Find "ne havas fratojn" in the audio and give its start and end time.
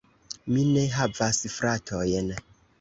0.69-2.37